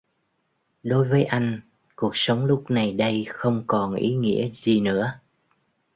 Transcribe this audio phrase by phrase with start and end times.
[0.83, 1.61] Đối với anh
[1.95, 5.19] Cuộc sống lúc này đây không còn ý nghĩa gì nữa